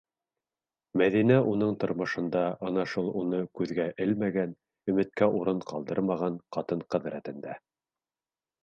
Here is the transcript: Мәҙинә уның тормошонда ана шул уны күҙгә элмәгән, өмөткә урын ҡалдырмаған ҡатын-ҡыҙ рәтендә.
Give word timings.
Мәҙинә 1.01 1.35
уның 1.51 1.75
тормошонда 1.83 2.41
ана 2.69 2.85
шул 2.95 3.11
уны 3.21 3.43
күҙгә 3.61 3.87
элмәгән, 4.07 4.57
өмөткә 4.95 5.29
урын 5.39 5.63
ҡалдырмаған 5.75 6.43
ҡатын-ҡыҙ 6.59 7.09
рәтендә. 7.19 7.61